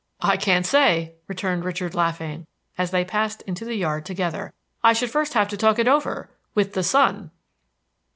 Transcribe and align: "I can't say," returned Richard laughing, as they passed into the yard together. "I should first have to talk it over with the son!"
"I 0.23 0.35
can't 0.35 0.65
say," 0.65 1.13
returned 1.27 1.63
Richard 1.63 1.93
laughing, 1.93 2.47
as 2.75 2.89
they 2.89 3.05
passed 3.05 3.43
into 3.43 3.65
the 3.65 3.75
yard 3.75 4.03
together. 4.03 4.51
"I 4.83 4.93
should 4.93 5.11
first 5.11 5.35
have 5.35 5.47
to 5.49 5.57
talk 5.57 5.77
it 5.77 5.87
over 5.87 6.31
with 6.55 6.73
the 6.73 6.81
son!" 6.81 7.29